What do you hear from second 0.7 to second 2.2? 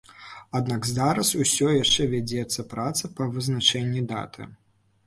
зараз усё яшчэ